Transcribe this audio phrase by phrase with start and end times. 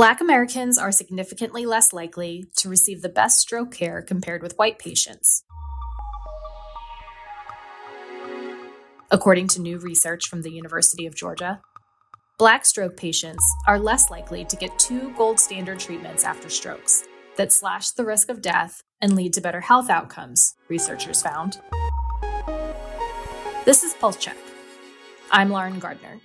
[0.00, 4.78] Black Americans are significantly less likely to receive the best stroke care compared with white
[4.78, 5.44] patients.
[9.10, 11.60] According to new research from the University of Georgia,
[12.38, 17.04] Black stroke patients are less likely to get two gold standard treatments after strokes
[17.36, 21.60] that slash the risk of death and lead to better health outcomes, researchers found.
[23.66, 24.38] This is Pulse Check.
[25.30, 26.20] I'm Lauren Gardner.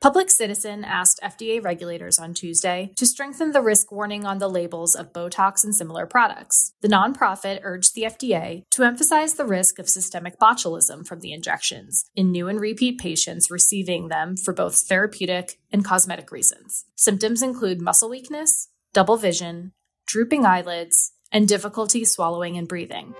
[0.00, 4.94] Public Citizen asked FDA regulators on Tuesday to strengthen the risk warning on the labels
[4.94, 6.72] of Botox and similar products.
[6.82, 12.04] The nonprofit urged the FDA to emphasize the risk of systemic botulism from the injections
[12.14, 16.84] in new and repeat patients receiving them for both therapeutic and cosmetic reasons.
[16.94, 19.72] Symptoms include muscle weakness, double vision,
[20.06, 23.16] drooping eyelids, and difficulty swallowing and breathing.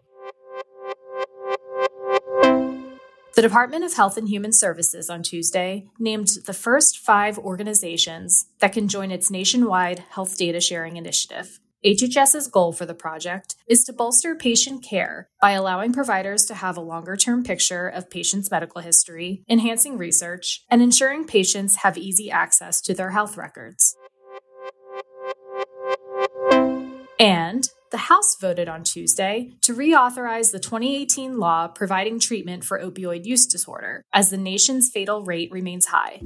[3.39, 8.73] The Department of Health and Human Services on Tuesday named the first five organizations that
[8.73, 11.61] can join its nationwide health data sharing initiative.
[11.85, 16.77] HHS's goal for the project is to bolster patient care by allowing providers to have
[16.77, 22.33] a longer term picture of patients' medical history, enhancing research, and ensuring patients have easy
[22.33, 23.97] access to their health records.
[27.21, 33.25] And the House voted on Tuesday to reauthorize the 2018 law providing treatment for opioid
[33.25, 36.21] use disorder, as the nation's fatal rate remains high.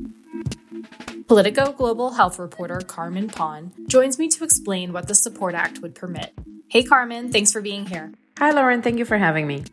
[1.29, 5.95] Politico Global Health reporter Carmen Paun joins me to explain what the Support Act would
[5.95, 6.33] permit.
[6.69, 8.13] Hey, Carmen, thanks for being here.
[8.39, 8.83] Hi, Lauren.
[8.83, 9.65] Thank you for having me.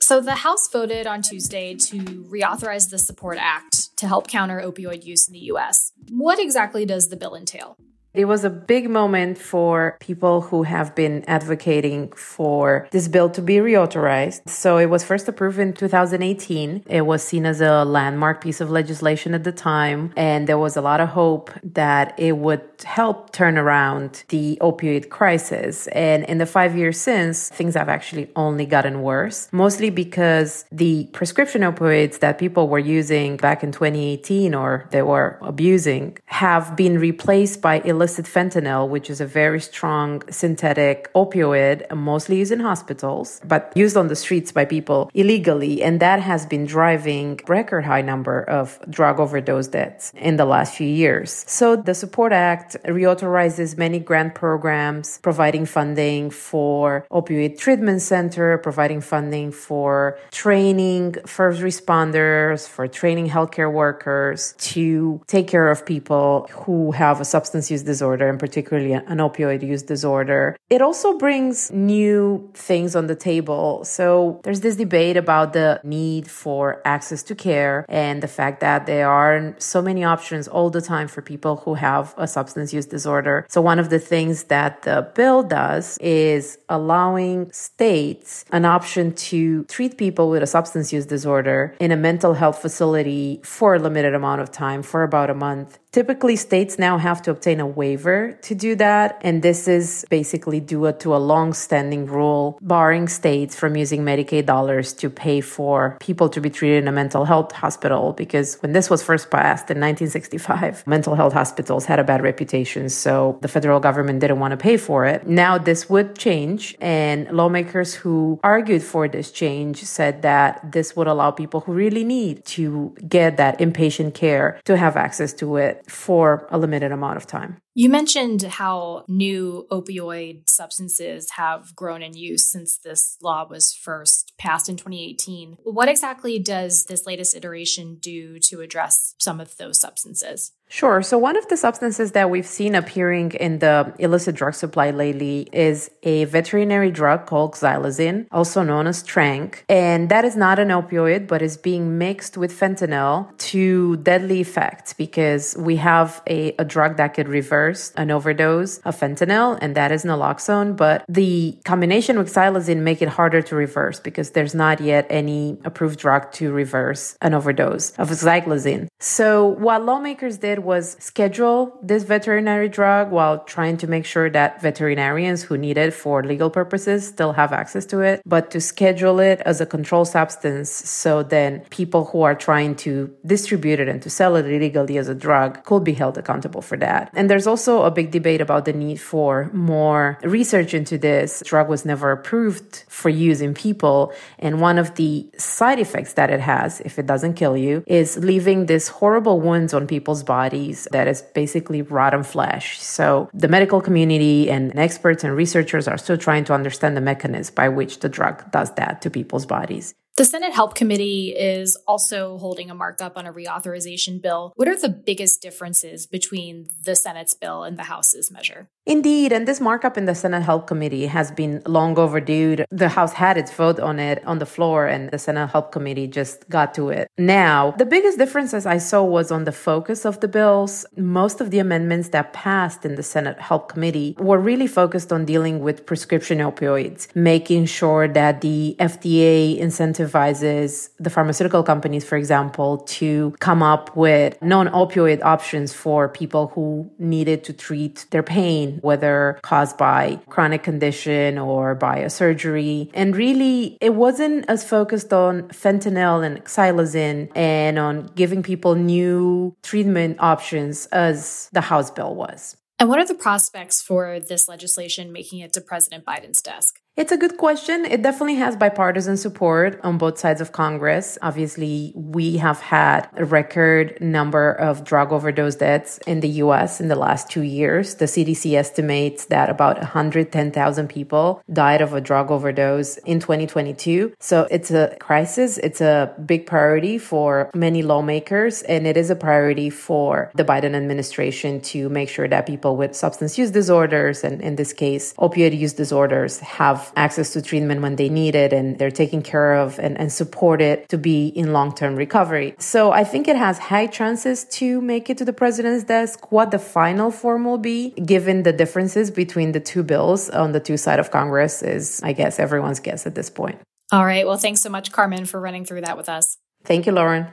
[0.00, 1.98] So, the House voted on Tuesday to
[2.30, 5.92] reauthorize the Support Act to help counter opioid use in the U.S.
[6.10, 7.76] What exactly does the bill entail?
[8.14, 13.42] It was a big moment for people who have been advocating for this bill to
[13.42, 14.48] be reauthorized.
[14.48, 16.84] So it was first approved in 2018.
[16.86, 20.14] It was seen as a landmark piece of legislation at the time.
[20.16, 25.10] And there was a lot of hope that it would help turn around the opioid
[25.10, 25.86] crisis.
[25.88, 31.08] And in the five years since, things have actually only gotten worse, mostly because the
[31.12, 36.98] prescription opioids that people were using back in 2018 or they were abusing have been
[36.98, 42.60] replaced by illicit illicit fentanyl, which is a very strong synthetic opioid, mostly used in
[42.60, 45.82] hospitals, but used on the streets by people illegally.
[45.82, 50.76] And that has been driving record high number of drug overdose deaths in the last
[50.76, 51.44] few years.
[51.48, 59.00] So the Support Act reauthorizes many grant programs, providing funding for opioid treatment center, providing
[59.00, 66.92] funding for training first responders, for training healthcare workers to take care of people who
[66.92, 70.42] have a substance use disorder and particularly an opioid use disorder.
[70.76, 73.84] It also brings new things on the table.
[73.84, 78.86] So there's this debate about the need for access to care and the fact that
[78.86, 82.86] there are so many options all the time for people who have a substance use
[82.86, 83.36] disorder.
[83.48, 89.64] So one of the things that the bill does is allowing states an option to
[89.64, 94.14] treat people with a substance use disorder in a mental health facility for a limited
[94.14, 98.38] amount of time for about a month Typically, states now have to obtain a waiver
[98.42, 99.20] to do that.
[99.22, 104.46] And this is basically due to a long standing rule barring states from using Medicaid
[104.46, 108.12] dollars to pay for people to be treated in a mental health hospital.
[108.12, 112.88] Because when this was first passed in 1965, mental health hospitals had a bad reputation.
[112.90, 115.26] So the federal government didn't want to pay for it.
[115.26, 116.76] Now this would change.
[116.80, 122.04] And lawmakers who argued for this change said that this would allow people who really
[122.04, 127.16] need to get that inpatient care to have access to it for a limited amount
[127.16, 127.58] of time.
[127.78, 134.32] You mentioned how new opioid substances have grown in use since this law was first
[134.36, 135.58] passed in 2018.
[135.62, 140.54] What exactly does this latest iteration do to address some of those substances?
[140.70, 141.00] Sure.
[141.02, 145.48] So one of the substances that we've seen appearing in the illicit drug supply lately
[145.52, 149.62] is a veterinary drug called xylazine, also known as tranq.
[149.68, 154.98] And that is not an opioid, but is being mixed with fentanyl to deadly effect
[154.98, 159.92] because we have a, a drug that could reverse an overdose of fentanyl, and that
[159.92, 160.76] is naloxone.
[160.76, 165.58] But the combination with xylazine make it harder to reverse because there's not yet any
[165.64, 168.88] approved drug to reverse an overdose of xylazine.
[169.00, 174.28] So what lawmakers did did was schedule this veterinary drug while trying to make sure
[174.30, 178.60] that veterinarians who need it for legal purposes still have access to it, but to
[178.60, 182.92] schedule it as a controlled substance so then people who are trying to
[183.26, 186.76] distribute it and to sell it illegally as a drug could be held accountable for
[186.76, 187.10] that.
[187.14, 191.42] And there's also a big debate about the need for more research into this.
[191.44, 194.12] drug was never approved for use in people.
[194.38, 198.16] And one of the side effects that it has, if it doesn't kill you, is
[198.18, 202.80] leaving this horrible wounds on people's bodies that is basically rotten flesh.
[202.80, 207.54] So the medical community and experts and researchers are still trying to understand the mechanism
[207.54, 209.94] by which the drug does that to people's bodies.
[210.18, 214.52] The Senate Help Committee is also holding a markup on a reauthorization bill.
[214.56, 218.68] What are the biggest differences between the Senate's bill and the House's measure?
[218.88, 222.64] Indeed, and this markup in the Senate Help Committee has been long overdue.
[222.70, 226.06] The House had its vote on it on the floor, and the Senate Help Committee
[226.06, 227.10] just got to it.
[227.18, 230.86] Now, the biggest differences I saw was on the focus of the bills.
[230.96, 235.26] Most of the amendments that passed in the Senate Help Committee were really focused on
[235.26, 242.78] dealing with prescription opioids, making sure that the FDA incentivizes the pharmaceutical companies, for example,
[242.78, 248.77] to come up with non opioid options for people who needed to treat their pain,
[248.82, 252.90] whether caused by chronic condition or by a surgery.
[252.94, 259.56] And really, it wasn't as focused on fentanyl and xylazine and on giving people new
[259.62, 262.56] treatment options as the House bill was.
[262.78, 266.80] And what are the prospects for this legislation making it to President Biden's desk?
[266.98, 267.84] It's a good question.
[267.84, 271.16] It definitely has bipartisan support on both sides of Congress.
[271.22, 276.88] Obviously, we have had a record number of drug overdose deaths in the US in
[276.88, 277.94] the last two years.
[277.94, 284.14] The CDC estimates that about 110,000 people died of a drug overdose in 2022.
[284.18, 285.56] So it's a crisis.
[285.58, 290.74] It's a big priority for many lawmakers, and it is a priority for the Biden
[290.74, 295.56] administration to make sure that people with substance use disorders, and in this case, opioid
[295.56, 299.78] use disorders, have access to treatment when they need it and they're taken care of
[299.78, 302.54] and, and supported to be in long term recovery.
[302.58, 306.30] So I think it has high chances to make it to the president's desk.
[306.32, 310.60] What the final form will be, given the differences between the two bills on the
[310.60, 313.60] two sides of Congress, is, I guess, everyone's guess at this point.
[313.90, 314.26] All right.
[314.26, 316.36] Well, thanks so much, Carmen, for running through that with us.
[316.64, 317.28] Thank you, Lauren.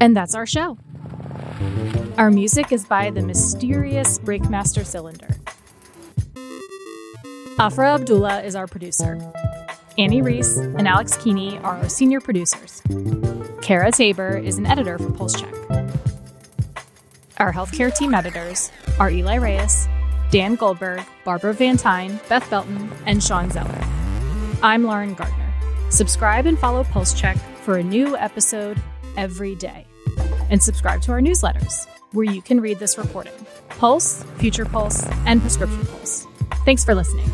[0.00, 0.78] And that's our show.
[2.18, 5.28] Our music is by the mysterious Breakmaster Cylinder.
[7.60, 9.20] Afra Abdullah is our producer.
[9.96, 12.82] Annie Reese and Alex Keeney are our senior producers.
[13.62, 15.94] Kara Tabor is an editor for PulseCheck.
[17.38, 19.86] Our healthcare team editors are Eli Reyes,
[20.32, 21.76] Dan Goldberg, Barbara Van
[22.28, 23.84] Beth Belton, and Shawn Zeller.
[24.60, 25.54] I'm Lauren Gardner.
[25.90, 28.82] Subscribe and follow PulseCheck for a new episode
[29.16, 29.87] every day.
[30.50, 33.34] And subscribe to our newsletters where you can read this reporting
[33.68, 36.26] Pulse, Future Pulse, and Prescription Pulse.
[36.64, 37.30] Thanks for listening.